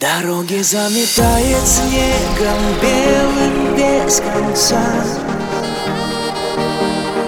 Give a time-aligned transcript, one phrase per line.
[0.00, 4.80] Дороги заметает снегом белым без конца.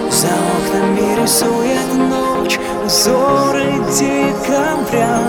[0.09, 5.19] За окнами рисует ночь узоры декабря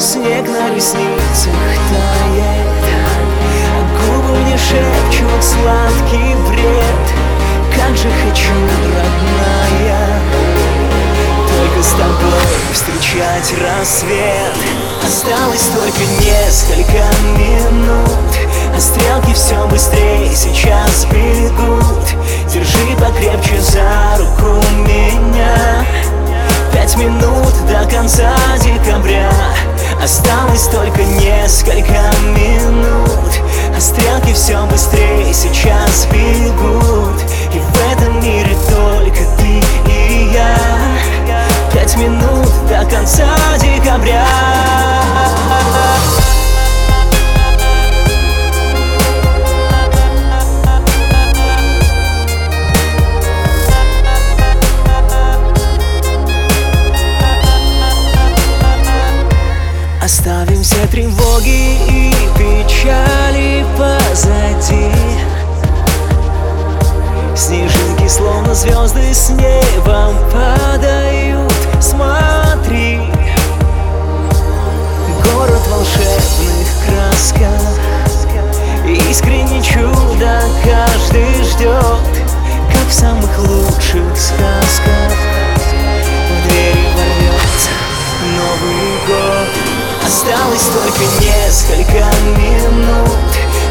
[0.00, 1.54] Снег на ресницах
[1.90, 2.66] тает
[3.70, 7.06] А губы мне шепчут сладкий бред.
[7.76, 8.52] Как же хочу,
[8.96, 10.20] родная
[11.56, 14.77] Только с тобой встречать рассвет
[15.08, 17.02] Осталось только несколько
[17.38, 18.10] минут.
[18.76, 22.14] А стрелки все быстрее сейчас бегут.
[22.52, 25.86] Держи покрепче за руку меня.
[26.74, 29.32] Пять минут до конца декабря.
[30.02, 33.32] Осталось только несколько минут.
[33.74, 37.18] А стрелки все быстрее сейчас бегут.
[37.54, 40.54] И в этом мире только ты и я.
[41.72, 43.26] Пять минут до конца
[43.58, 44.97] декабря
[60.08, 64.90] Оставим все тревоги и печали позади.
[67.36, 71.52] Снежинки, словно звезды с неба падают.
[71.78, 73.17] Смотри
[77.32, 78.08] красках
[79.10, 82.24] Искренне чудо каждый ждет
[82.72, 85.12] Как в самых лучших сказках.
[86.28, 87.70] В двери ворвется
[88.36, 89.48] Новый год.
[90.06, 92.04] Осталось только несколько
[92.38, 93.18] минут.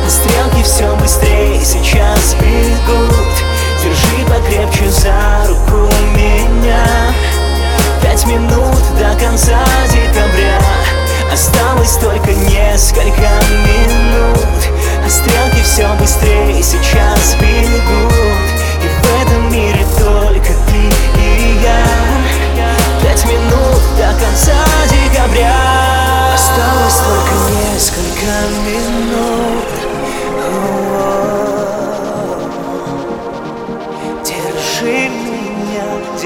[0.07, 3.27] Стрелки все быстрее сейчас бегут.
[3.83, 6.96] Держи покрепче за руку меня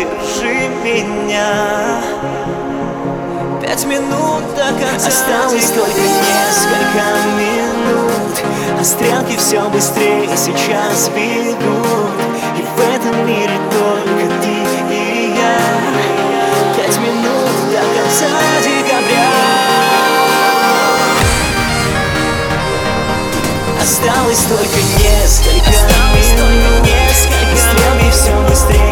[0.03, 2.01] меня, держи меня.
[3.61, 7.03] Пять минут до конца Осталось только несколько
[7.37, 8.43] минут.
[8.79, 12.11] А стрелки все быстрее сейчас бегут.
[12.57, 15.57] И в этом мире только ты и я.
[16.75, 18.29] Пять минут до конца
[18.63, 19.31] декабря.
[23.81, 26.39] Осталось только несколько Осталось минут.
[26.39, 28.90] только несколько Стрелки все быстрее